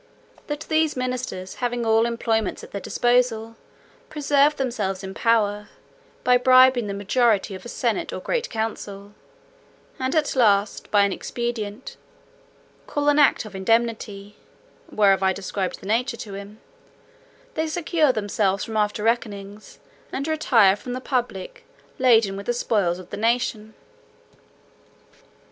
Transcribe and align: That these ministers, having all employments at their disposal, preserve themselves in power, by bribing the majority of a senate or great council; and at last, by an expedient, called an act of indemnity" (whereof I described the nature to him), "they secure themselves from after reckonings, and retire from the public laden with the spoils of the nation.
That 0.47 0.61
these 0.61 0.97
ministers, 0.97 1.57
having 1.61 1.85
all 1.85 2.07
employments 2.07 2.63
at 2.63 2.71
their 2.71 2.81
disposal, 2.81 3.55
preserve 4.09 4.55
themselves 4.55 5.03
in 5.03 5.13
power, 5.13 5.69
by 6.23 6.37
bribing 6.37 6.87
the 6.87 6.95
majority 6.95 7.53
of 7.53 7.65
a 7.65 7.69
senate 7.69 8.11
or 8.11 8.19
great 8.19 8.49
council; 8.49 9.13
and 9.99 10.15
at 10.15 10.35
last, 10.35 10.89
by 10.89 11.03
an 11.03 11.13
expedient, 11.13 11.97
called 12.87 13.09
an 13.09 13.19
act 13.19 13.45
of 13.45 13.55
indemnity" 13.55 14.37
(whereof 14.89 15.21
I 15.21 15.33
described 15.33 15.81
the 15.81 15.85
nature 15.85 16.17
to 16.17 16.33
him), 16.33 16.59
"they 17.53 17.67
secure 17.67 18.11
themselves 18.11 18.63
from 18.63 18.77
after 18.77 19.03
reckonings, 19.03 19.77
and 20.11 20.27
retire 20.27 20.75
from 20.75 20.93
the 20.93 20.99
public 20.99 21.63
laden 21.99 22.35
with 22.35 22.47
the 22.47 22.53
spoils 22.53 22.97
of 22.97 23.11
the 23.11 23.17
nation. 23.17 23.75